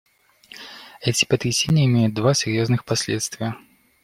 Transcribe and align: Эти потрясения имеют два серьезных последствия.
Эти 1.01 1.25
потрясения 1.25 1.85
имеют 1.85 2.15
два 2.15 2.33
серьезных 2.33 2.85
последствия. 2.85 3.55